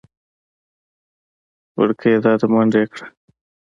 [1.77, 3.07] وېړکيه دا ده منډه يې کړه.